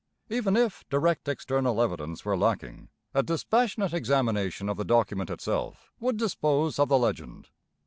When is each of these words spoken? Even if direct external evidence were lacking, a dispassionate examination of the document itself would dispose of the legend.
Even 0.31 0.55
if 0.57 0.83
direct 0.89 1.27
external 1.27 1.79
evidence 1.79 2.25
were 2.25 2.35
lacking, 2.35 2.89
a 3.13 3.21
dispassionate 3.21 3.93
examination 3.93 4.67
of 4.67 4.75
the 4.75 4.83
document 4.83 5.29
itself 5.29 5.91
would 5.99 6.17
dispose 6.17 6.79
of 6.79 6.89
the 6.89 6.97
legend. 6.97 7.49